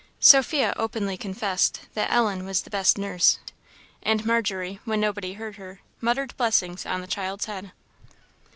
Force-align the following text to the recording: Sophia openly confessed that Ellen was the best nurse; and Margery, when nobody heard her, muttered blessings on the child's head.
Sophia 0.19 0.73
openly 0.77 1.15
confessed 1.15 1.81
that 1.93 2.11
Ellen 2.11 2.43
was 2.43 2.63
the 2.63 2.71
best 2.71 2.97
nurse; 2.97 3.37
and 4.01 4.25
Margery, 4.25 4.79
when 4.83 4.99
nobody 4.99 5.33
heard 5.33 5.57
her, 5.57 5.79
muttered 5.99 6.35
blessings 6.37 6.87
on 6.87 7.01
the 7.01 7.05
child's 7.05 7.45
head. 7.45 7.71